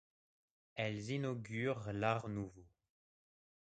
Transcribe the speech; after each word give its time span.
Elles 0.73 1.11
inaugurent 1.11 1.93
l'Art 1.93 2.27
nouveau. 2.27 2.65